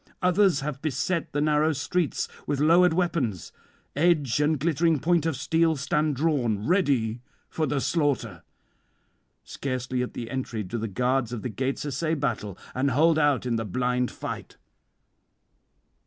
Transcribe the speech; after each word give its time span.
Others 0.23 0.61
have 0.61 0.81
beset 0.81 1.31
the 1.31 1.41
narrow 1.41 1.73
streets 1.73 2.27
with 2.47 2.59
lowered 2.59 2.91
weapons; 2.93 3.51
edge 3.95 4.39
and 4.41 4.59
glittering 4.59 4.97
point 4.99 5.27
of 5.27 5.35
steel 5.35 5.75
stand 5.75 6.15
drawn, 6.15 6.65
ready 6.65 7.21
for 7.51 7.67
the 7.67 7.79
slaughter; 7.79 8.41
scarcely 9.43 10.01
at 10.01 10.15
the 10.15 10.31
entry 10.31 10.63
do 10.63 10.79
the 10.79 10.87
guards 10.87 11.31
of 11.31 11.43
the 11.43 11.49
gates 11.49 11.85
essay 11.85 12.15
battle, 12.15 12.57
and 12.73 12.89
hold 12.89 13.19
out 13.19 13.45
in 13.45 13.57
the 13.57 13.63
blind 13.63 14.09
fight." 14.09 14.57